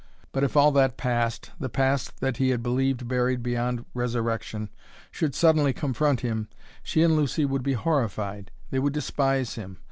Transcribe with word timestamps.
But 0.31 0.43
if 0.43 0.57
all 0.57 0.71
that 0.71 0.97
past, 0.97 1.51
the 1.59 1.69
past 1.69 2.21
that 2.21 2.37
he 2.37 2.49
had 2.49 2.63
believed 2.63 3.07
buried 3.07 3.43
beyond 3.43 3.85
resurrection, 3.93 4.71
should 5.11 5.35
suddenly 5.35 5.73
confront 5.73 6.21
him, 6.21 6.47
she 6.81 7.03
and 7.03 7.15
Lucy 7.15 7.45
would 7.45 7.61
be 7.61 7.73
horrified. 7.73 8.49
They 8.71 8.79
would 8.79 8.93
despise 8.93 9.53
him. 9.53 9.77